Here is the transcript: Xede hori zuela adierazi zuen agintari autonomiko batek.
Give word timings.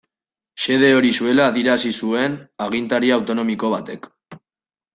Xede 0.63 0.87
hori 0.99 1.11
zuela 1.17 1.45
adierazi 1.51 1.91
zuen 2.05 2.39
agintari 2.69 3.13
autonomiko 3.19 3.71
batek. 3.77 4.09